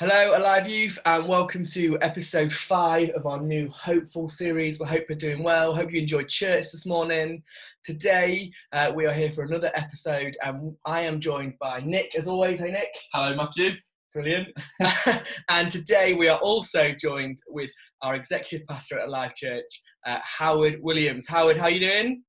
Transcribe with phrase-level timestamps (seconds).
[0.00, 4.80] Hello, Alive Youth, and welcome to episode five of our new Hopeful series.
[4.80, 5.72] We hope you're doing well.
[5.72, 7.44] Hope you enjoyed church this morning.
[7.84, 12.26] Today, uh, we are here for another episode, and I am joined by Nick, as
[12.26, 12.58] always.
[12.58, 12.92] Hey, Nick.
[13.12, 13.70] Hello, Matthew.
[14.12, 14.48] Brilliant.
[15.48, 17.70] and today, we are also joined with
[18.02, 21.28] our executive pastor at Alive Church, uh, Howard Williams.
[21.28, 22.24] Howard, how are you doing?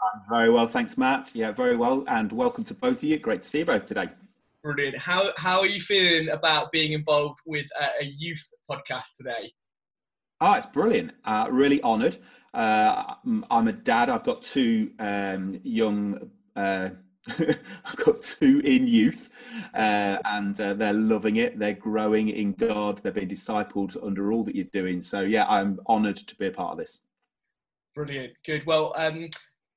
[0.00, 1.32] I'm very well, thanks, Matt.
[1.34, 3.18] Yeah, very well, and welcome to both of you.
[3.18, 4.08] Great to see you both today.
[4.62, 4.98] Brilliant.
[4.98, 9.52] How how are you feeling about being involved with a, a youth podcast today?
[10.40, 11.12] Oh, it's brilliant.
[11.24, 12.18] Uh, really honoured.
[12.54, 13.14] Uh,
[13.50, 14.08] I'm a dad.
[14.08, 16.30] I've got two um, young.
[16.56, 16.90] Uh,
[17.28, 19.30] I've got two in youth,
[19.74, 21.58] uh, and uh, they're loving it.
[21.58, 22.98] They're growing in God.
[22.98, 25.02] They're being discipled under all that you're doing.
[25.02, 27.00] So yeah, I'm honoured to be a part of this.
[27.94, 28.32] Brilliant.
[28.44, 28.64] Good.
[28.64, 29.28] Well, um,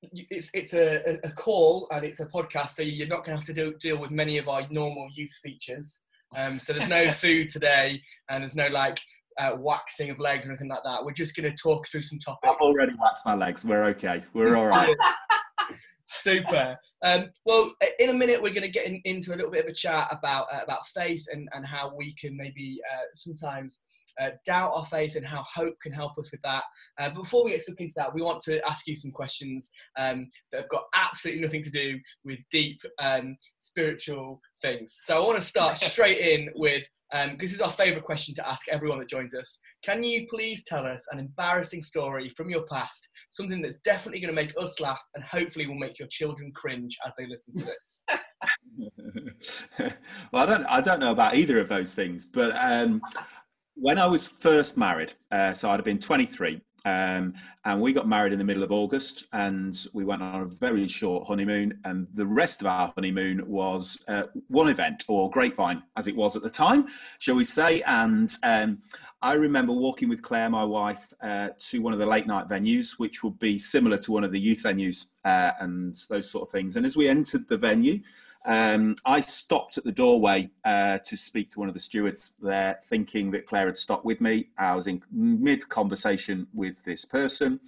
[0.02, 3.46] it's it's a, a call and it's a podcast, so you're not going to have
[3.46, 6.04] to do, deal with many of our normal youth features.
[6.36, 9.00] Um, so there's no food today, and there's no like
[9.40, 11.04] uh, waxing of legs or anything like that.
[11.04, 12.52] We're just going to talk through some topics.
[12.54, 13.64] I've already waxed my legs.
[13.64, 14.24] We're okay.
[14.34, 14.96] We're all right.
[16.20, 16.78] Super.
[17.04, 19.72] Um, well, in a minute, we're going to get in, into a little bit of
[19.72, 23.82] a chat about uh, about faith and, and how we can maybe uh, sometimes
[24.20, 26.64] uh, doubt our faith and how hope can help us with that.
[27.00, 30.30] Uh, before we get stuck into that, we want to ask you some questions um,
[30.52, 35.00] that have got absolutely nothing to do with deep um, spiritual things.
[35.02, 36.84] So I want to start straight in with.
[37.14, 39.60] Um, this is our favourite question to ask everyone that joins us.
[39.84, 44.34] Can you please tell us an embarrassing story from your past, something that's definitely going
[44.34, 47.66] to make us laugh and hopefully will make your children cringe as they listen to
[47.66, 48.06] this?
[50.32, 53.02] well, I don't, I don't know about either of those things, but um,
[53.76, 57.34] when I was first married, uh, so I'd have been 23, um,
[57.66, 60.88] and we got married in the middle of August, and we went on a very
[60.88, 61.80] short honeymoon.
[61.86, 66.36] And the rest of our honeymoon was uh, one event, or grapevine, as it was
[66.36, 66.88] at the time,
[67.20, 67.82] shall we say.
[67.84, 68.80] And um,
[69.22, 72.98] I remember walking with Claire, my wife, uh, to one of the late night venues,
[72.98, 76.52] which would be similar to one of the youth venues uh, and those sort of
[76.52, 76.76] things.
[76.76, 78.00] And as we entered the venue,
[78.46, 82.80] um, I stopped at the doorway uh, to speak to one of the stewards there,
[82.86, 84.50] thinking that Claire had stopped with me.
[84.58, 87.60] I was in mid conversation with this person,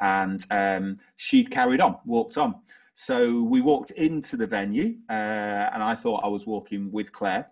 [0.00, 2.56] and um, she'd carried on, walked on.
[2.94, 7.50] So we walked into the venue, uh, and I thought I was walking with Claire.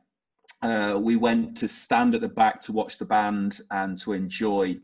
[0.62, 4.78] Uh, we went to stand at the back to watch the band and to enjoy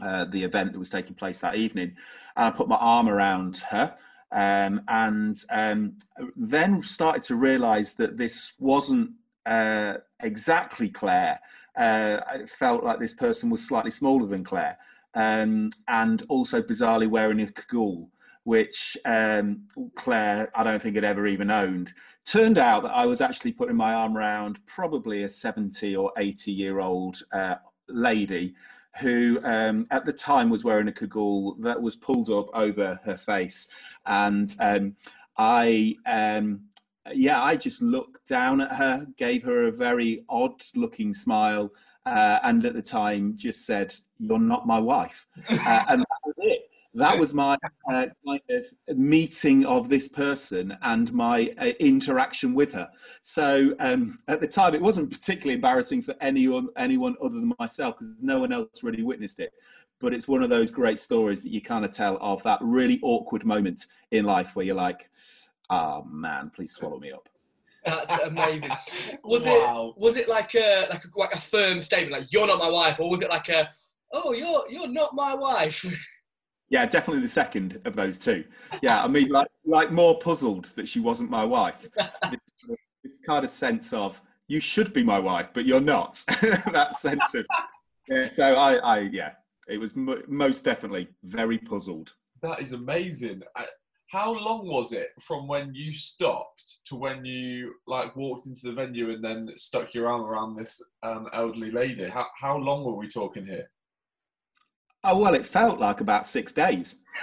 [0.00, 1.96] uh, the event that was taking place that evening.
[2.36, 3.96] And I put my arm around her
[4.32, 5.94] um, and um,
[6.36, 9.10] then started to realize that this wasn't
[9.46, 11.40] uh, exactly Claire.
[11.76, 14.76] Uh, it felt like this person was slightly smaller than Claire,
[15.14, 18.10] um, and also bizarrely wearing a cagoule,
[18.44, 19.62] which um,
[19.94, 21.92] Claire, I don't think had ever even owned.
[22.26, 26.52] Turned out that I was actually putting my arm around probably a 70 or 80
[26.52, 27.54] year old uh,
[27.88, 28.54] lady
[29.00, 33.16] who um, at the time was wearing a cagoule that was pulled up over her
[33.16, 33.68] face.
[34.06, 34.96] And um,
[35.36, 36.62] I, um,
[37.12, 41.70] yeah, I just looked down at her, gave her a very odd looking smile,
[42.06, 45.26] uh, and at the time just said, You're not my wife.
[45.48, 46.04] Uh, and
[46.98, 51.52] that was it that was my uh, kind of meeting of this person and my
[51.58, 52.88] uh, interaction with her.
[53.22, 57.98] So um, at the time, it wasn't particularly embarrassing for anyone anyone other than myself
[57.98, 59.52] because no one else really witnessed it.
[60.00, 63.00] But it's one of those great stories that you kind of tell of that really
[63.02, 65.10] awkward moment in life where you're like,
[65.70, 67.28] "Ah, oh, man, please swallow me up."
[67.84, 68.70] That's amazing.
[69.24, 69.94] Was wow.
[69.96, 72.68] it was it like a like a, like a firm statement, like "You're not my
[72.68, 73.70] wife," or was it like a
[74.12, 75.84] "Oh, you're you're not my wife"?
[76.70, 78.44] Yeah, definitely the second of those two.
[78.82, 81.88] Yeah, I mean, like, like more puzzled that she wasn't my wife.
[82.30, 86.22] This, this kind of sense of you should be my wife, but you're not.
[86.72, 87.46] that sense of
[88.08, 88.28] yeah.
[88.28, 89.32] So I, I yeah,
[89.68, 92.14] it was m- most definitely very puzzled.
[92.42, 93.42] That is amazing.
[94.08, 98.72] How long was it from when you stopped to when you like walked into the
[98.72, 102.08] venue and then stuck your arm around this um, elderly lady?
[102.08, 103.70] How how long were we talking here?
[105.04, 106.96] Oh well, it felt like about six days.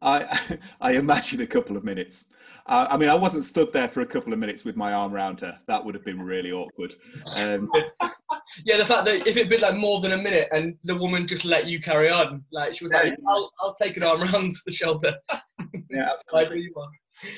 [0.00, 0.38] I
[0.80, 2.26] I imagine a couple of minutes.
[2.66, 5.12] Uh, I mean, I wasn't stood there for a couple of minutes with my arm
[5.12, 5.58] around her.
[5.66, 6.94] That would have been really awkward.
[7.36, 7.68] Um,
[8.64, 11.26] yeah, the fact that if it'd been like more than a minute and the woman
[11.26, 14.52] just let you carry on, like she was like, "I'll, I'll take an arm around
[14.64, 15.14] the shoulder."
[15.90, 16.70] yeah, absolutely.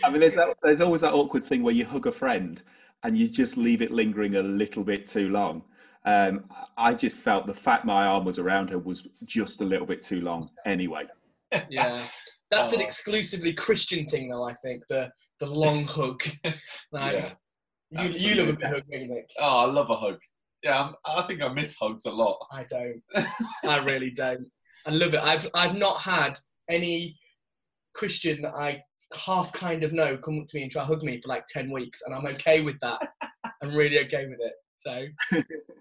[0.02, 2.62] I mean, there's that, there's always that awkward thing where you hug a friend
[3.02, 5.62] and you just leave it lingering a little bit too long.
[6.04, 6.44] Um,
[6.76, 10.02] I just felt the fact my arm was around her was just a little bit
[10.02, 11.06] too long anyway.
[11.70, 12.02] Yeah,
[12.50, 12.84] that's an oh.
[12.84, 14.42] exclusively Christian thing, though.
[14.42, 16.20] I think the the long hug.
[16.90, 17.32] like,
[17.92, 18.02] yeah.
[18.06, 19.28] You, you love a good hug, don't you, Nick?
[19.38, 20.18] Oh, I love a hug.
[20.64, 22.38] Yeah, I'm, I think I miss hugs a lot.
[22.50, 23.00] I don't.
[23.64, 24.46] I really don't.
[24.84, 25.20] I love it.
[25.22, 26.36] I've I've not had
[26.68, 27.16] any
[27.94, 28.82] Christian that I
[29.14, 31.46] half kind of know come up to me and try to hug me for like
[31.46, 33.00] ten weeks, and I'm okay with that.
[33.62, 34.54] I'm really okay with it.
[34.86, 35.06] So,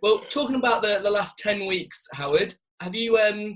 [0.02, 3.54] well, talking about the, the last ten weeks, Howard, have you um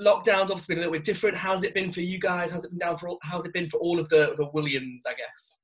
[0.00, 1.36] lockdown's obviously been a little bit different.
[1.36, 2.52] How's it been for you guys?
[2.52, 5.04] How's it been down for all, how's it been for all of the the Williams,
[5.06, 5.62] I guess?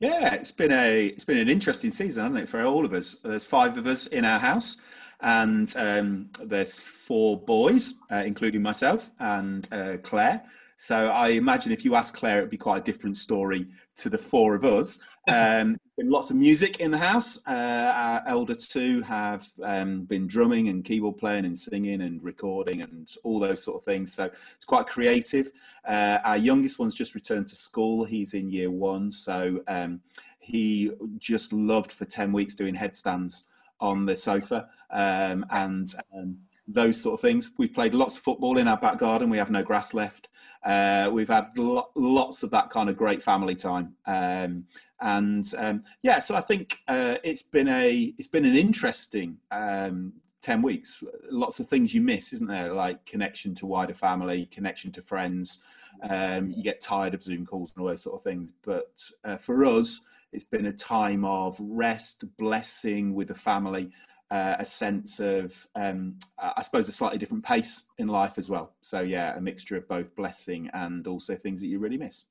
[0.00, 3.16] Yeah, it's been a it's been an interesting season, hasn't it, for all of us?
[3.22, 4.76] There's five of us in our house,
[5.20, 10.42] and um, there's four boys, uh, including myself and uh, Claire.
[10.82, 14.18] So I imagine if you ask Claire, it'd be quite a different story to the
[14.18, 14.98] four of us.
[15.28, 17.38] Um, been lots of music in the house.
[17.46, 22.82] Uh, our elder two have um, been drumming and keyboard playing and singing and recording
[22.82, 24.12] and all those sort of things.
[24.12, 25.52] So it's quite creative.
[25.86, 28.04] Uh, our youngest one's just returned to school.
[28.04, 30.00] He's in year one, so um,
[30.40, 33.46] he just loved for ten weeks doing headstands
[33.78, 37.50] on the sofa um, and um, those sort of things.
[37.58, 39.30] We've played lots of football in our back garden.
[39.30, 40.28] We have no grass left.
[40.64, 43.94] Uh, we've had lo- lots of that kind of great family time.
[44.06, 44.66] Um,
[45.00, 50.12] and um, yeah, so I think uh, it's been a it's been an interesting um,
[50.40, 51.02] ten weeks.
[51.28, 52.72] Lots of things you miss, isn't there?
[52.72, 55.58] Like connection to wider family, connection to friends.
[56.02, 58.52] Um, you get tired of Zoom calls and all those sort of things.
[58.64, 60.00] But uh, for us,
[60.32, 63.90] it's been a time of rest, blessing with the family,
[64.32, 68.72] uh, a sense of, um, I suppose, a slightly different pace in life as well.
[68.80, 72.24] So yeah, a mixture of both blessing and also things that you really miss.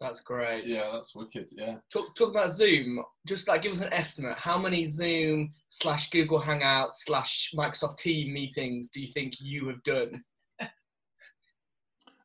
[0.00, 0.66] That's great.
[0.66, 1.50] Yeah, that's wicked.
[1.50, 1.78] Yeah.
[1.92, 3.02] Talk, talk about Zoom.
[3.26, 4.38] Just like give us an estimate.
[4.38, 9.82] How many Zoom slash Google Hangouts slash Microsoft Team meetings do you think you have
[9.82, 10.22] done?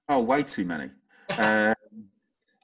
[0.10, 0.92] oh, way too many.
[1.32, 1.74] um,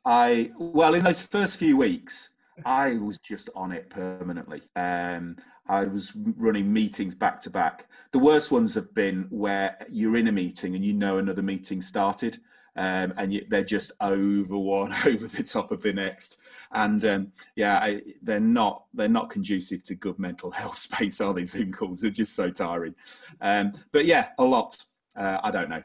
[0.05, 2.29] I well, in those first few weeks,
[2.65, 4.61] I was just on it permanently.
[4.75, 7.87] Um, I was running meetings back to back.
[8.11, 11.81] The worst ones have been where you're in a meeting and you know another meeting
[11.81, 12.39] started
[12.75, 16.37] um, and you, they're just over one over the top of the next.
[16.71, 21.33] And um, yeah, I, they're not they're not conducive to good mental health space, are
[21.33, 21.43] they?
[21.43, 22.95] Zoom calls they're just so tiring.
[23.41, 24.77] Um, but yeah, a lot.
[25.15, 25.83] Uh, I don't know.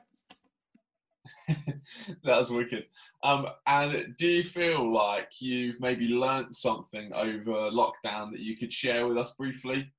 [2.24, 2.86] That's wicked.
[3.22, 8.72] Um, and do you feel like you've maybe learnt something over lockdown that you could
[8.72, 9.92] share with us briefly?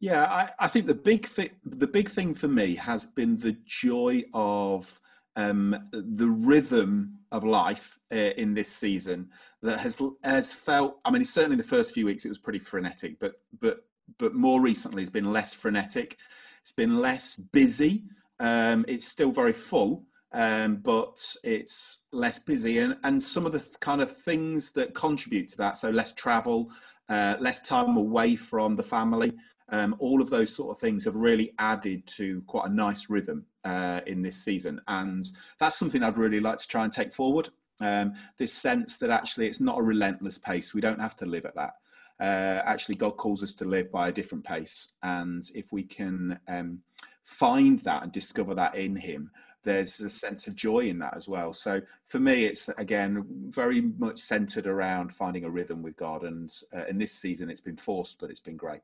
[0.00, 3.56] Yeah, I, I think the big thing the big thing for me has been the
[3.64, 5.00] joy of
[5.36, 9.30] um, the rhythm of life uh, in this season
[9.62, 10.98] that has has felt.
[11.04, 13.84] I mean, certainly the first few weeks it was pretty frenetic, but but
[14.18, 16.16] but more recently it's been less frenetic.
[16.60, 18.04] It's been less busy.
[18.42, 23.64] Um, it's still very full, um, but it's less busy, and and some of the
[23.80, 25.78] kind of things that contribute to that.
[25.78, 26.70] So less travel,
[27.08, 29.32] uh, less time away from the family.
[29.68, 33.46] Um, all of those sort of things have really added to quite a nice rhythm
[33.64, 34.82] uh, in this season.
[34.86, 35.26] And
[35.58, 37.48] that's something I'd really like to try and take forward.
[37.80, 40.74] Um, this sense that actually it's not a relentless pace.
[40.74, 41.74] We don't have to live at that.
[42.20, 44.94] Uh, actually, God calls us to live by a different pace.
[45.02, 46.80] And if we can um,
[47.24, 49.30] find that and discover that in Him,
[49.64, 51.52] there's a sense of joy in that as well.
[51.52, 56.24] So for me, it's again very much centered around finding a rhythm with God.
[56.24, 58.80] And uh, in this season, it's been forced, but it's been great.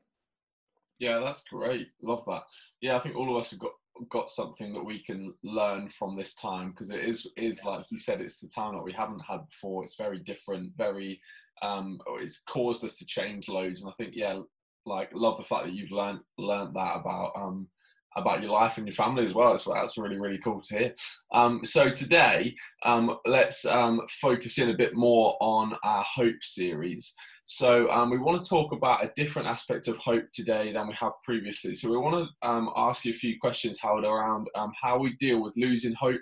[0.99, 1.89] Yeah, that's great.
[2.01, 2.43] Love that.
[2.81, 3.71] Yeah, I think all of us have got
[4.07, 7.97] got something that we can learn from this time because it is is like he
[7.97, 11.19] said it's the time that we haven't had before it's very different very
[11.61, 14.39] um it's caused us to change loads and i think yeah
[14.85, 17.67] like love the fact that you've learned learned that about um
[18.15, 19.57] about your life and your family as well.
[19.57, 20.95] So that's really, really cool to hear.
[21.33, 27.13] Um, so today, um, let's um, focus in a bit more on our Hope series.
[27.45, 30.93] So um, we want to talk about a different aspect of hope today than we
[30.93, 31.73] have previously.
[31.73, 35.15] So we want to um, ask you a few questions, Howard, around um, how we
[35.19, 36.21] deal with losing hope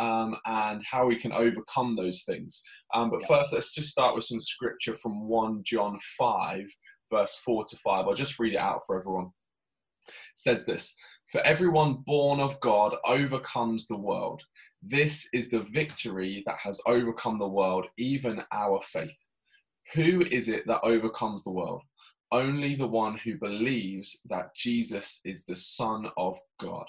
[0.00, 2.60] um, and how we can overcome those things.
[2.92, 3.28] Um, but yeah.
[3.28, 6.64] first, let's just start with some scripture from 1 John 5,
[7.08, 8.06] verse 4 to 5.
[8.06, 9.30] I'll just read it out for everyone.
[10.06, 10.94] It says this
[11.30, 14.42] For everyone born of God overcomes the world.
[14.82, 19.26] This is the victory that has overcome the world, even our faith.
[19.94, 21.82] Who is it that overcomes the world?
[22.32, 26.86] Only the one who believes that Jesus is the Son of God.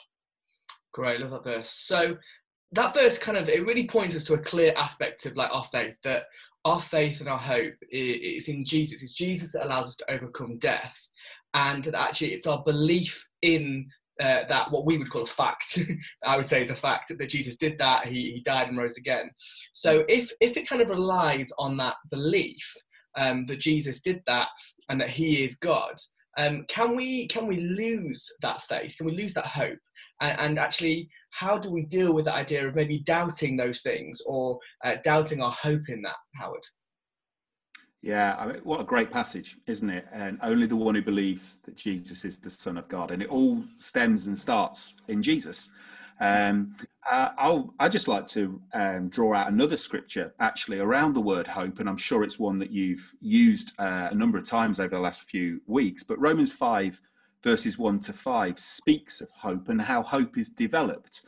[0.94, 1.70] Great, love that verse.
[1.70, 2.18] So
[2.72, 5.64] that verse kind of it really points us to a clear aspect of like our
[5.64, 6.26] faith that
[6.66, 9.04] our faith and our hope is in Jesus.
[9.04, 10.98] It's Jesus that allows us to overcome death,
[11.54, 13.88] and that actually it's our belief in
[14.22, 15.80] uh, that what we would call a fact,
[16.26, 18.08] I would say is a fact that Jesus did that.
[18.08, 19.30] He he died and rose again.
[19.74, 22.66] So if if it kind of relies on that belief,
[23.18, 24.48] um, that Jesus did that
[24.90, 25.96] and that He is God.
[26.38, 28.96] Um, can we can we lose that faith?
[28.98, 29.80] Can we lose that hope?
[30.22, 34.22] And, and, actually, how do we deal with the idea of maybe doubting those things
[34.26, 36.64] or uh, doubting our hope in that, Howard?
[38.06, 40.06] Yeah, I mean, what a great passage, isn't it?
[40.12, 43.30] And only the one who believes that Jesus is the Son of God, and it
[43.30, 45.70] all stems and starts in Jesus.
[46.20, 46.78] Um,
[47.10, 51.48] uh, I'll I just like to um, draw out another scripture actually around the word
[51.48, 54.96] hope, and I'm sure it's one that you've used uh, a number of times over
[54.96, 56.04] the last few weeks.
[56.04, 57.02] But Romans five
[57.42, 61.24] verses one to five speaks of hope and how hope is developed.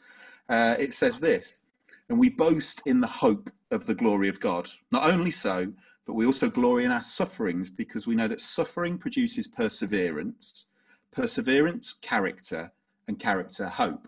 [0.47, 1.63] Uh, it says this,
[2.07, 4.69] and we boast in the hope of the glory of God.
[4.91, 5.73] Not only so
[6.07, 10.65] but we also glory in our sufferings because we know that suffering produces perseverance,
[11.11, 12.71] perseverance, character,
[13.09, 14.07] and character, hope.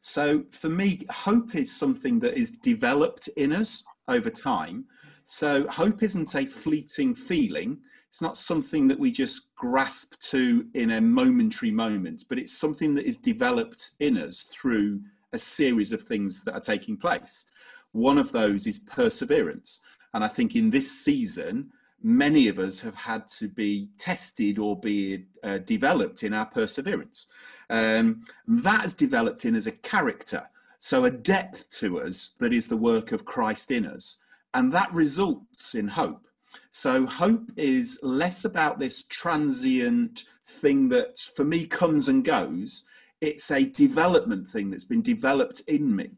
[0.00, 4.84] So for me, hope is something that is developed in us over time.
[5.24, 7.78] So hope isn't a fleeting feeling.
[8.10, 12.94] It's not something that we just grasp to in a momentary moment, but it's something
[12.94, 15.00] that is developed in us through
[15.32, 17.46] a series of things that are taking place.
[17.92, 19.80] One of those is perseverance.
[20.14, 21.70] And I think in this season,
[22.02, 27.26] many of us have had to be tested or be uh, developed in our perseverance.
[27.70, 30.48] Um, that has developed in as a character,
[30.80, 34.18] so a depth to us that is the work of Christ in us.
[34.54, 36.26] And that results in hope.
[36.70, 42.84] So hope is less about this transient thing that for me comes and goes.
[43.20, 46.12] It's a development thing that's been developed in me.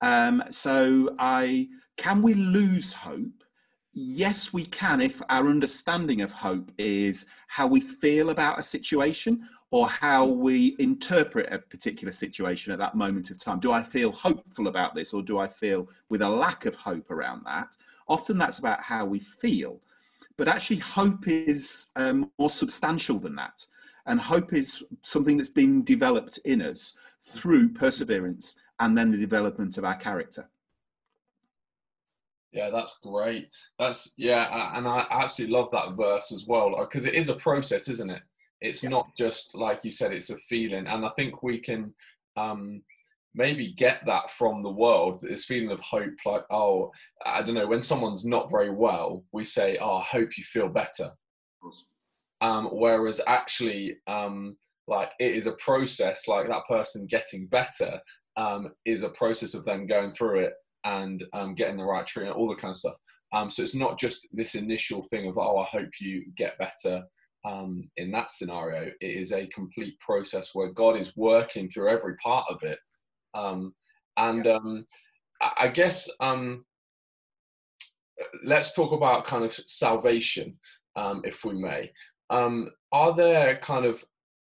[0.00, 3.44] Um, so I can we lose hope?
[3.92, 9.48] Yes, we can if our understanding of hope is how we feel about a situation
[9.70, 13.58] or how we interpret a particular situation at that moment of time.
[13.58, 17.10] Do I feel hopeful about this or do I feel with a lack of hope
[17.10, 17.76] around that?
[18.08, 19.80] Often that's about how we feel.
[20.36, 23.66] But actually, hope is um, more substantial than that.
[24.06, 29.78] And hope is something that's been developed in us through perseverance and then the development
[29.78, 30.48] of our character.
[32.52, 33.48] Yeah, that's great.
[33.78, 37.88] That's yeah, and I absolutely love that verse as well because it is a process,
[37.88, 38.22] isn't it?
[38.60, 38.90] It's yeah.
[38.90, 41.94] not just like you said; it's a feeling, and I think we can
[42.36, 42.82] um,
[43.34, 45.22] maybe get that from the world.
[45.22, 46.92] This feeling of hope, like oh,
[47.24, 50.68] I don't know, when someone's not very well, we say, "Oh, I hope you feel
[50.68, 51.10] better."
[52.42, 56.28] Um, whereas actually, um, like it is a process.
[56.28, 57.98] Like that person getting better
[58.36, 60.52] um, is a process of them going through it
[60.84, 62.96] and um, getting the right treatment, all the kind of stuff.
[63.32, 67.02] Um, so it's not just this initial thing of, oh, I hope you get better
[67.44, 68.90] um, in that scenario.
[69.00, 72.78] It is a complete process where God is working through every part of it.
[73.34, 73.74] Um,
[74.18, 74.86] and um,
[75.58, 76.64] I guess um,
[78.44, 80.58] let's talk about kind of salvation,
[80.96, 81.90] um, if we may.
[82.30, 84.04] are there kind of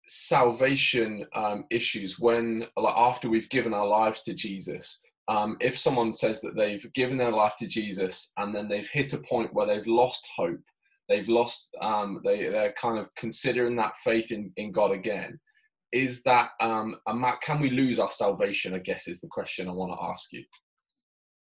[0.07, 1.27] salvation
[1.71, 5.03] issues when, like, after we've given our lives to Jesus?
[5.29, 9.13] Um, if someone says that they've given their life to Jesus and then they've hit
[9.13, 10.61] a point where they've lost hope,
[11.09, 15.39] they've lost, um, they, they're kind of considering that faith in, in God again.
[15.93, 16.97] Is that, um,
[17.43, 18.75] can we lose our salvation?
[18.75, 20.45] I guess is the question I want to ask you.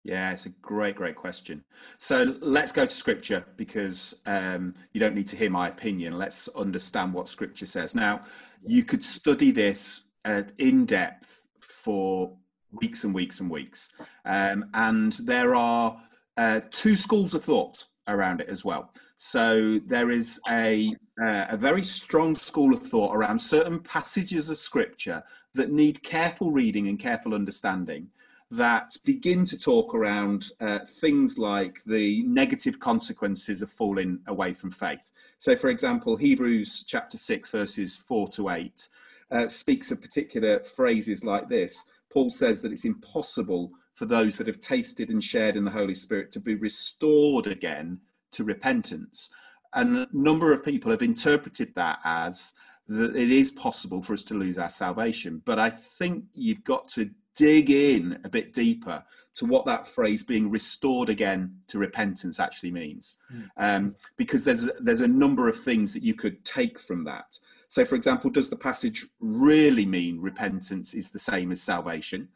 [0.04, 1.66] Yeah, it's a great, great question.
[1.98, 6.18] So let's go to scripture because um, you don't need to hear my opinion.
[6.18, 7.94] Let's understand what scripture says.
[7.94, 8.22] Now,
[8.62, 12.38] you could study this uh, in depth for
[12.72, 13.90] weeks and weeks and weeks.
[14.26, 16.02] Um, and there are
[16.36, 18.94] uh, two schools of thought around it as well.
[19.18, 24.58] So there is a, uh, a very strong school of thought around certain passages of
[24.58, 25.24] scripture
[25.56, 28.10] that need careful reading and careful understanding
[28.50, 34.72] that begin to talk around uh, things like the negative consequences of falling away from
[34.72, 35.12] faith.
[35.40, 38.90] So, for example, Hebrews chapter 6, verses 4 to 8,
[39.30, 44.48] uh, speaks of particular phrases like this Paul says that it's impossible for those that
[44.48, 48.00] have tasted and shared in the Holy Spirit to be restored again
[48.32, 49.30] to repentance.
[49.76, 52.56] And a number of people have interpreted that as
[52.88, 55.44] that it is possible for us to lose our salvation.
[55.46, 59.04] But I think you've got to dig in a bit deeper
[59.36, 63.18] to what that phrase being restored again to repentance actually means.
[63.32, 63.50] Mm.
[63.58, 67.38] Um, because there's, there's a number of things that you could take from that.
[67.68, 72.30] So, for example, does the passage really mean repentance is the same as salvation?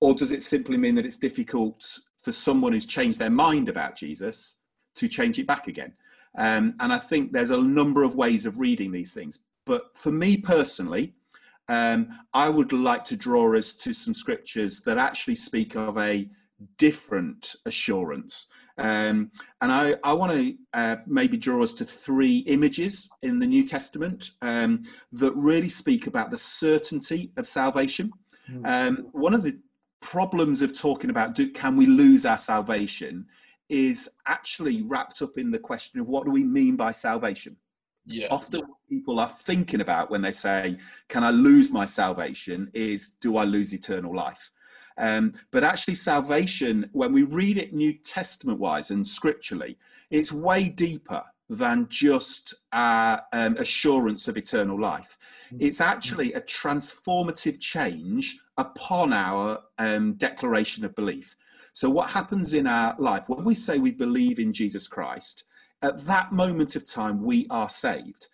[0.00, 3.96] Or does it simply mean that it's difficult for someone who's changed their mind about
[3.96, 4.60] Jesus
[4.96, 5.94] to change it back again?
[6.36, 9.38] Um, and I think there's a number of ways of reading these things.
[9.64, 11.14] But for me personally,
[11.68, 16.28] um, I would like to draw us to some scriptures that actually speak of a
[16.76, 18.48] different assurance.
[18.76, 23.46] Um, and I, I want to uh, maybe draw us to three images in the
[23.46, 28.12] New Testament um, that really speak about the certainty of salvation.
[28.50, 28.66] Mm.
[28.66, 29.58] Um, one of the
[30.00, 33.26] problems of talking about do, can we lose our salvation
[33.68, 37.56] is actually wrapped up in the question of what do we mean by salvation?
[38.06, 38.26] Yeah.
[38.30, 40.76] Often, what people are thinking about when they say,
[41.08, 42.70] Can I lose my salvation?
[42.74, 44.50] is do I lose eternal life?
[44.96, 49.76] Um, but actually, salvation, when we read it New Testament wise and scripturally,
[50.10, 55.18] it's way deeper than just our um, assurance of eternal life.
[55.46, 55.58] Mm-hmm.
[55.60, 61.36] It's actually a transformative change upon our um, declaration of belief.
[61.72, 65.44] So, what happens in our life when we say we believe in Jesus Christ,
[65.82, 68.28] at that moment of time, we are saved.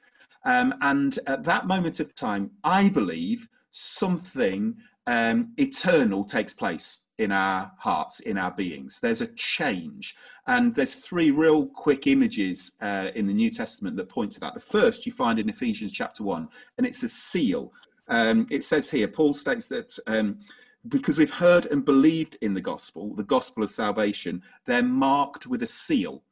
[0.44, 4.76] Um, and at that moment of time, I believe something
[5.06, 8.98] um, eternal takes place in our hearts, in our beings.
[9.00, 10.16] There's a change.
[10.46, 14.54] And there's three real quick images uh, in the New Testament that point to that.
[14.54, 17.72] The first you find in Ephesians chapter 1, and it's a seal.
[18.08, 20.40] Um, it says here, Paul states that um,
[20.88, 25.62] because we've heard and believed in the gospel, the gospel of salvation, they're marked with
[25.62, 26.22] a seal.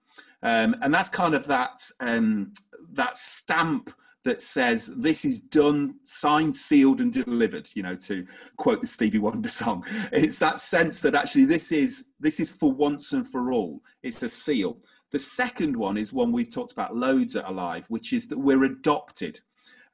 [0.43, 2.53] Um, and that's kind of that, um,
[2.93, 3.93] that stamp
[4.29, 7.71] that says this is done, signed, sealed, and delivered.
[7.75, 8.27] You know, to
[8.59, 12.71] quote the Stevie Wonder song, it's that sense that actually this is this is for
[12.71, 13.83] once and for all.
[14.03, 14.77] It's a seal.
[15.11, 18.65] The second one is one we've talked about loads at Alive, which is that we're
[18.65, 19.41] adopted.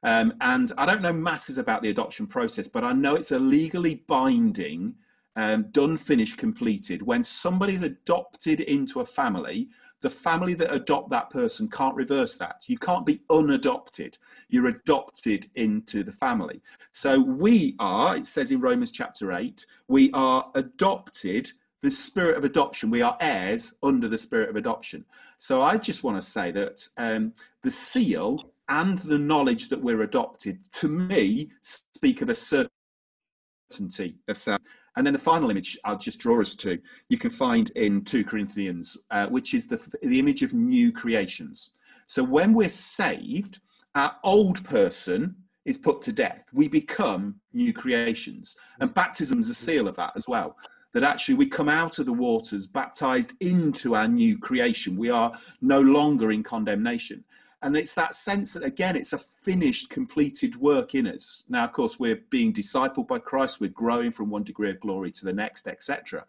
[0.03, 3.39] Um, and I don't know masses about the adoption process, but I know it's a
[3.39, 4.95] legally binding,
[5.37, 7.01] um, done, finished, completed.
[7.01, 9.69] When somebody's adopted into a family,
[10.05, 12.65] the family that adopt that person can't reverse that.
[12.67, 14.19] You can't be unadopted.
[14.49, 16.61] You're adopted into the family.
[16.91, 22.43] So we are, it says in Romans chapter 8, we are adopted, the spirit of
[22.43, 22.91] adoption.
[22.91, 25.05] We are heirs under the spirit of adoption.
[25.39, 30.03] So I just want to say that um, the seal and the knowledge that we're
[30.03, 34.67] adopted, to me, speak of a certainty of salvation.
[34.95, 36.79] And then the final image I'll just draw us to,
[37.09, 41.71] you can find in 2 Corinthians, uh, which is the, the image of new creations.
[42.07, 43.59] So when we're saved,
[43.95, 46.45] our old person is put to death.
[46.53, 48.55] We become new creations.
[48.79, 50.55] And baptism is a seal of that as well.
[50.93, 54.95] That actually we come out of the waters, baptized into our new creation.
[54.95, 57.23] We are no longer in condemnation.
[57.65, 61.45] And it's that sense that, again, it's a finished, completed work in us.
[61.49, 65.09] Now, of course, we're being discipled by Christ, we're growing from one degree of glory
[65.13, 66.25] to the next, etc.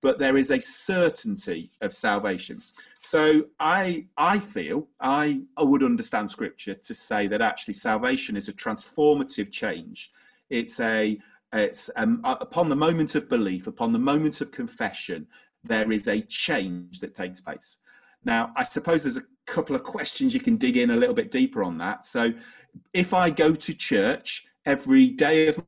[0.00, 2.62] But there is a certainty of salvation.
[3.00, 8.46] So I, I feel I, I would understand Scripture to say that actually salvation is
[8.46, 10.12] a transformative change.
[10.50, 11.18] It's a
[11.52, 15.26] it's um, upon the moment of belief, upon the moment of confession,
[15.64, 17.78] there is a change that takes place.
[18.24, 21.30] Now, I suppose there's a couple of questions you can dig in a little bit
[21.30, 22.06] deeper on that.
[22.06, 22.32] So,
[22.92, 25.62] if I go to church every day of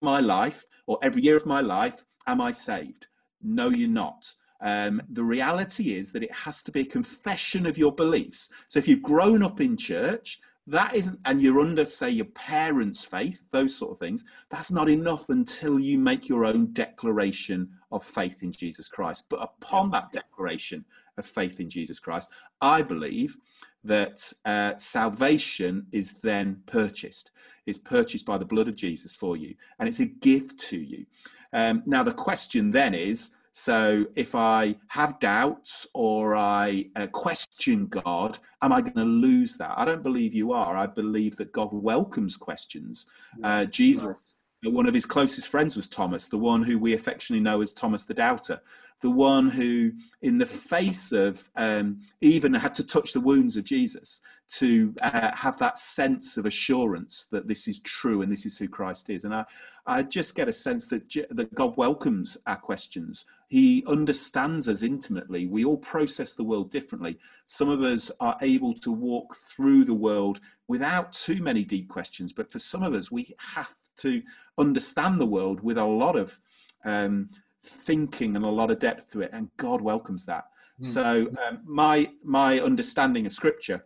[0.00, 3.06] my life or every year of my life, am I saved?
[3.42, 4.32] No, you're not.
[4.60, 8.50] Um, the reality is that it has to be a confession of your beliefs.
[8.68, 13.04] So, if you've grown up in church, that isn't, and you're under, say, your parents'
[13.04, 18.02] faith, those sort of things, that's not enough until you make your own declaration of
[18.02, 19.26] faith in Jesus Christ.
[19.28, 20.84] But upon that declaration
[21.18, 23.36] of faith in Jesus Christ, I believe
[23.84, 27.30] that uh, salvation is then purchased.
[27.66, 31.04] It's purchased by the blood of Jesus for you, and it's a gift to you.
[31.52, 37.86] Um, now, the question then is so if I have doubts or I uh, question
[37.86, 39.74] God, am I going to lose that?
[39.76, 40.76] I don't believe you are.
[40.76, 43.06] I believe that God welcomes questions.
[43.44, 47.60] Uh, Jesus, one of his closest friends was Thomas, the one who we affectionately know
[47.60, 48.60] as Thomas the Doubter,
[49.04, 53.62] the one who, in the face of um, even had to touch the wounds of
[53.62, 58.56] Jesus to uh, have that sense of assurance that this is true and this is
[58.56, 59.26] who Christ is.
[59.26, 59.44] And I,
[59.84, 63.26] I just get a sense that, that God welcomes our questions.
[63.48, 65.48] He understands us intimately.
[65.48, 67.18] We all process the world differently.
[67.44, 72.32] Some of us are able to walk through the world without too many deep questions,
[72.32, 74.22] but for some of us, we have to
[74.56, 76.40] understand the world with a lot of
[76.86, 77.28] um,
[77.64, 80.46] thinking and a lot of depth to it, and God welcomes that.
[80.80, 80.86] Mm.
[80.86, 83.84] So um, my my understanding of Scripture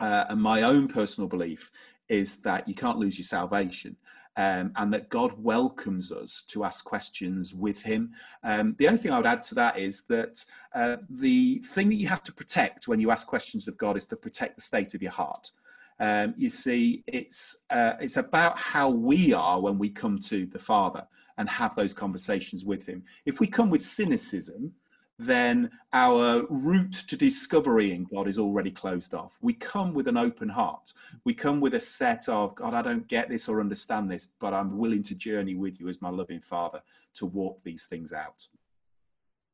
[0.00, 1.70] uh, and my own personal belief
[2.08, 3.96] is that you can't lose your salvation.
[4.36, 8.14] Um, and that God welcomes us to ask questions with Him.
[8.42, 11.94] Um, the only thing I would add to that is that uh, the thing that
[11.94, 14.92] you have to protect when you ask questions of God is to protect the state
[14.92, 15.52] of your heart.
[16.00, 20.58] Um, you see, it's uh, it's about how we are when we come to the
[20.58, 21.06] Father
[21.38, 23.04] and have those conversations with Him.
[23.26, 24.74] If we come with cynicism,
[25.18, 29.38] then our route to discovering God is already closed off.
[29.40, 30.92] We come with an open heart.
[31.24, 34.52] We come with a set of, God, I don't get this or understand this, but
[34.52, 36.82] I'm willing to journey with you as my loving Father
[37.14, 38.46] to walk these things out.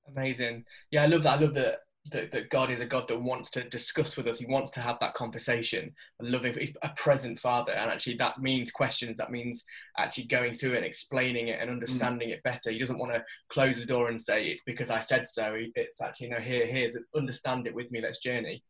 [0.09, 0.65] Amazing.
[0.91, 1.39] Yeah, I love that.
[1.39, 1.81] I love that
[2.13, 4.39] that, that God is a God that wants to discuss with us.
[4.39, 5.93] He wants to have that conversation.
[6.21, 9.17] A loving, a present Father, and actually that means questions.
[9.17, 9.65] That means
[9.99, 11.75] actually going through it and explaining it and mm.
[11.75, 12.33] understanding mm.
[12.33, 12.71] it better.
[12.71, 15.57] He doesn't want to close the door and say it's because I said so.
[15.75, 18.01] It's actually no, here, here's understand it with me.
[18.01, 18.63] Let's journey.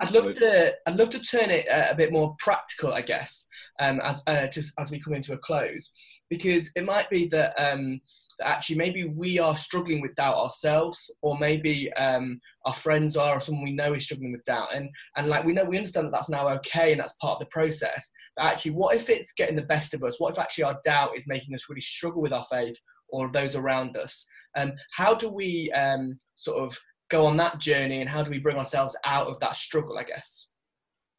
[0.00, 0.74] I'd love to.
[0.86, 3.46] I'd love to turn it uh, a bit more practical, I guess,
[3.80, 5.90] um, as uh, just as we come into a close,
[6.30, 8.00] because it might be that um,
[8.38, 13.36] that actually maybe we are struggling with doubt ourselves or maybe um, our friends are
[13.36, 14.68] or someone we know is struggling with doubt.
[14.74, 17.40] And and like we know we understand that that's now okay and that's part of
[17.40, 18.10] the process.
[18.36, 20.18] But actually what if it's getting the best of us?
[20.18, 23.56] What if actually our doubt is making us really struggle with our faith or those
[23.56, 24.26] around us?
[24.56, 26.78] Um, how do we um, sort of
[27.10, 30.04] go on that journey and how do we bring ourselves out of that struggle i
[30.04, 30.48] guess?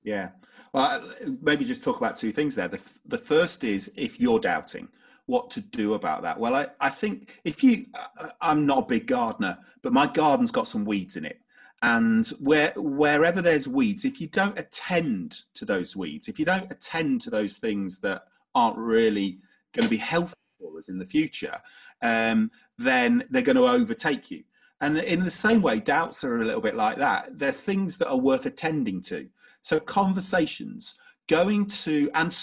[0.04, 0.30] Yeah.
[0.73, 2.67] Well maybe just talk about two things there.
[2.67, 4.89] The, the first is if you're doubting
[5.27, 6.39] what to do about that.
[6.39, 7.88] Well, I, I think if you,
[8.41, 11.41] I'm not a big gardener, but my garden's got some weeds in it.
[11.81, 16.71] And where, wherever there's weeds, if you don't attend to those weeds, if you don't
[16.71, 19.39] attend to those things that aren't really
[19.73, 21.59] going to be healthy for us in the future,
[22.01, 24.43] um, then they're going to overtake you.
[24.81, 27.38] And in the same way, doubts are a little bit like that.
[27.38, 29.27] They're things that are worth attending to.
[29.61, 30.95] So conversations,
[31.27, 32.35] going to, and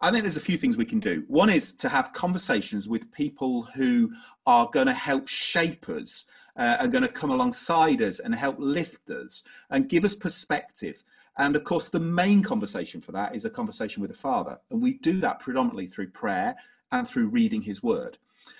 [0.00, 1.24] I think there's a few things we can do.
[1.26, 4.12] One is to have conversations with people who
[4.46, 6.24] are going to help shape us
[6.56, 11.02] uh, and going to come alongside us and help lift us and give us perspective.
[11.36, 14.60] And of course, the main conversation for that is a conversation with the Father.
[14.70, 16.56] And we do that predominantly through prayer
[16.92, 18.18] and through reading His Word.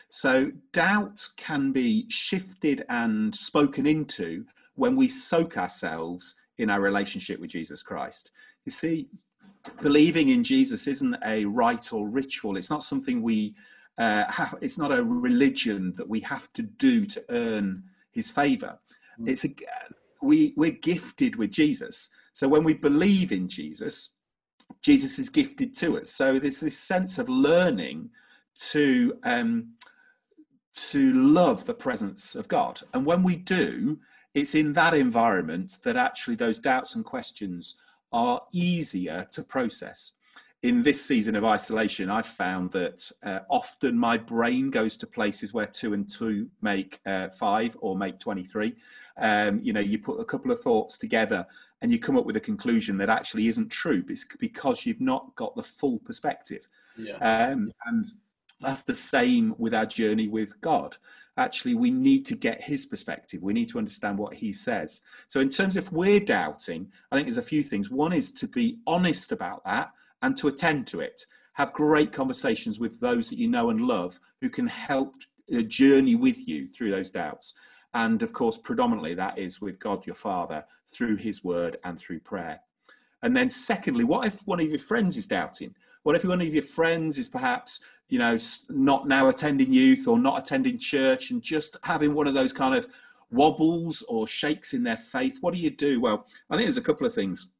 [0.09, 7.40] So doubt can be shifted and spoken into when we soak ourselves in our relationship
[7.40, 8.31] with Jesus Christ.
[8.64, 9.09] You see,
[9.81, 12.57] believing in Jesus isn't a rite or ritual.
[12.57, 13.54] It's not something we
[13.98, 18.78] uh, have, it's not a religion that we have to do to earn his favor.
[19.20, 19.28] Mm.
[19.28, 19.48] It's a,
[20.22, 22.11] we, we're gifted with Jesus.
[22.33, 24.11] So when we believe in Jesus,
[24.83, 26.11] Jesus is gifted to us.
[26.11, 28.11] So there's this sense of learning
[28.70, 29.74] to, um,
[30.90, 32.81] to love the presence of God.
[32.94, 33.98] And when we do,
[34.35, 37.76] it's in that environment that actually those doubts and questions
[38.12, 40.12] are easier to process.
[40.62, 45.55] In this season of isolation, I've found that uh, often my brain goes to places
[45.55, 48.75] where two and two make uh, five or make 23.
[49.18, 51.47] Um, you know, you put a couple of thoughts together
[51.81, 54.05] and you come up with a conclusion that actually isn't true.
[54.09, 56.68] It's because you've not got the full perspective.
[56.97, 57.18] Yeah.
[57.18, 58.05] Um, and
[58.61, 60.97] that's the same with our journey with God
[61.38, 63.42] actually we need to get his perspective.
[63.42, 65.01] We need to understand what he says.
[65.29, 67.90] So in terms of we're doubting i think there's a few things.
[67.90, 71.24] One is to be honest about that and to attend to it.
[71.55, 75.14] Have great conversations with those that you know and love who can help
[75.66, 77.55] journey with you through those doubts.
[77.94, 82.20] And of course predominantly that is with god your father through his word and through
[82.20, 82.61] prayer.
[83.22, 85.74] And then secondly what if one of your friends is doubting?
[86.03, 90.18] What if one of your friends is perhaps you know, not now attending youth or
[90.18, 92.88] not attending church and just having one of those kind of
[93.31, 96.01] wobbles or shakes in their faith, what do you do?
[96.01, 97.51] Well, I think there's a couple of things.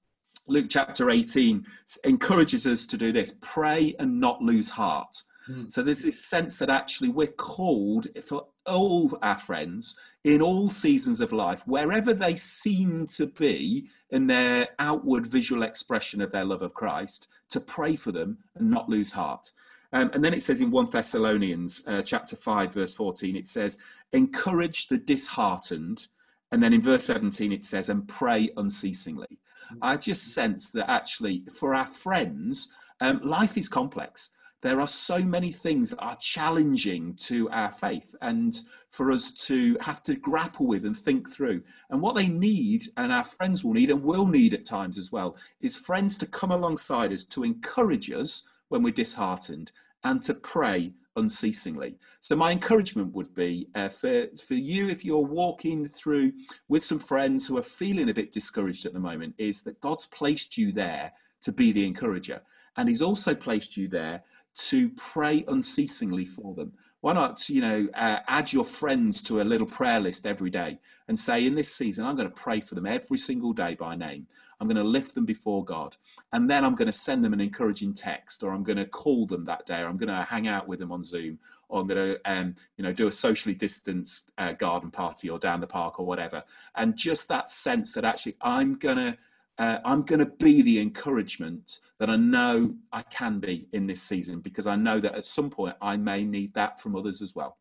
[0.46, 1.66] Luke chapter 18
[2.04, 5.22] encourages us to do this pray and not lose heart.
[5.48, 5.70] Mm.
[5.70, 11.20] So there's this sense that actually we're called for all our friends in all seasons
[11.20, 16.62] of life, wherever they seem to be in their outward visual expression of their love
[16.62, 19.52] of Christ, to pray for them and not lose heart.
[19.92, 23.79] Um, and then it says in 1 Thessalonians uh, chapter 5, verse 14, it says,
[24.12, 26.09] encourage the disheartened.
[26.53, 29.38] And then in verse 17, it says, and pray unceasingly.
[29.83, 34.31] I just sense that actually for our friends, um, life is complex.
[34.61, 38.59] There are so many things that are challenging to our faith and
[38.90, 41.62] for us to have to grapple with and think through.
[41.90, 45.12] And what they need, and our friends will need and will need at times as
[45.12, 49.72] well, is friends to come alongside us to encourage us when we're disheartened
[50.04, 51.98] and to pray unceasingly.
[52.20, 56.33] So my encouragement would be uh, for, for you, if you're walking through
[56.68, 60.07] with some friends who are feeling a bit discouraged at the moment, is that God's
[60.07, 62.40] placed you there to be the encourager.
[62.76, 64.22] And he's also placed you there
[64.68, 66.72] to pray unceasingly for them.
[67.00, 70.80] Why not, you know, uh, add your friends to a little prayer list every day
[71.06, 73.94] and say, in this season, I'm going to pray for them every single day by
[73.94, 74.26] name.
[74.61, 75.96] I'm going to lift them before God.
[76.32, 79.26] And then I'm going to send them an encouraging text, or I'm going to call
[79.26, 81.87] them that day, or I'm going to hang out with them on Zoom, or I'm
[81.87, 85.68] going to, um, you know, do a socially distanced uh, garden party or down the
[85.68, 86.42] park or whatever.
[86.74, 89.18] And just that sense that actually I'm going to,
[89.58, 94.00] uh, I'm going to be the encouragement that I know I can be in this
[94.00, 97.34] season because I know that at some point I may need that from others as
[97.34, 97.58] well.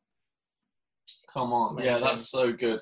[1.34, 2.82] Come on, yeah, that's so good.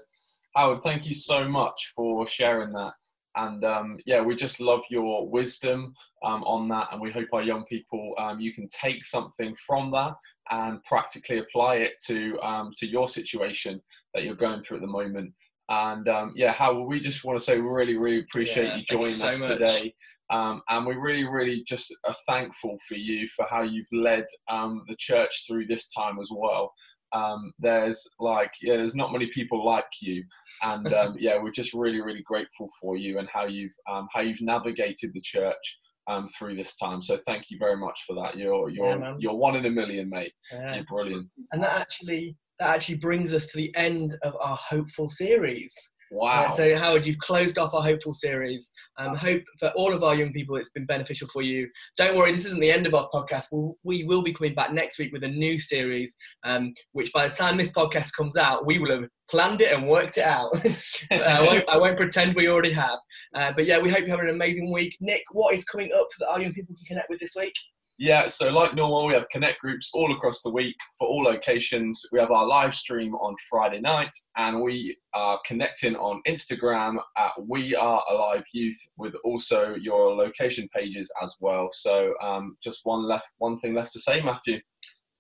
[0.56, 2.93] Howard, thank you so much for sharing that.
[3.38, 7.41] And um, yeah, we just love your wisdom um, on that, and we hope our
[7.41, 10.13] young people um, you can take something from that
[10.51, 13.82] and practically apply it to um, to your situation
[14.13, 15.34] that you're going through at the moment.
[15.69, 18.84] And um, yeah, Howard, we just want to say we really, really appreciate yeah, you
[18.84, 19.49] joining you so us much.
[19.49, 19.93] today.
[20.32, 24.95] Um, and we really, really just are thankful for you for how you've led the
[24.97, 26.71] church through this time as well.
[27.13, 30.23] Um, there's like yeah there's not many people like you.
[30.63, 34.21] And um, yeah we're just really really grateful for you and how you've um, how
[34.21, 37.01] you've navigated the church um, through this time.
[37.01, 38.38] So thank you very much for that.
[38.38, 40.34] You're you're yeah, you're one in a million mate.
[40.51, 40.75] Yeah.
[40.75, 41.30] you're brilliant.
[41.51, 45.74] And that actually that actually brings us to the end of our hopeful series
[46.12, 46.46] Wow.
[46.46, 48.72] Uh, so, Howard, you've closed off our Hopeful series.
[48.98, 51.68] Um, hope for all of our young people it's been beneficial for you.
[51.98, 53.46] Don't worry, this isn't the end of our podcast.
[53.52, 57.28] We'll, we will be coming back next week with a new series, um, which by
[57.28, 60.52] the time this podcast comes out, we will have planned it and worked it out.
[61.12, 63.00] I, won't, I, won't, pretend we already have.
[63.34, 64.96] Uh, but yeah, we hope you have an amazing week.
[65.02, 67.54] Nick, what is coming up that our young people can connect with this week?
[67.98, 72.06] Yeah, so like normal, we have connect groups all across the week for all locations.
[72.12, 77.32] We have our live stream on Friday night, and we are connecting on Instagram at
[77.48, 81.70] We Are Alive Youth with also your location pages as well.
[81.72, 84.60] So um, just one left, one thing left to say, Matthew.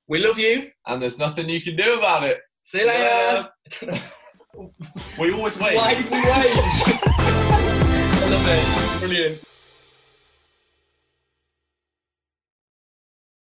[0.09, 2.39] We love you, and there's nothing you can do about it.
[2.61, 3.47] See you later.
[5.17, 5.77] we always wait.
[5.77, 6.25] Why did we wait?
[8.17, 8.99] I love it.
[8.99, 9.41] Brilliant.